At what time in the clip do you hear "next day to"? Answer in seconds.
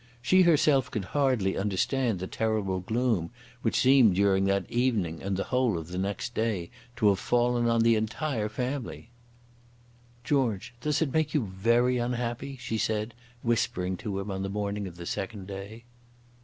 5.99-7.09